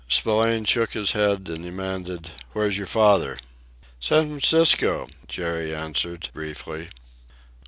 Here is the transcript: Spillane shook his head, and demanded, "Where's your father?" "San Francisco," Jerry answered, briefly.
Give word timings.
Spillane 0.09 0.65
shook 0.65 0.93
his 0.93 1.11
head, 1.11 1.47
and 1.47 1.63
demanded, 1.63 2.31
"Where's 2.53 2.75
your 2.75 2.87
father?" 2.87 3.37
"San 3.99 4.29
Francisco," 4.29 5.07
Jerry 5.27 5.75
answered, 5.75 6.31
briefly. 6.33 6.89